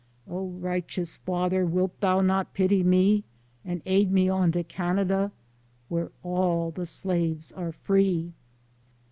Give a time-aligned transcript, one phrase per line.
[0.27, 3.23] Oh, righteous Father, wilt thou not pity me,
[3.63, 5.31] And aid me on to Canada
[5.89, 8.33] where all the slaves are free.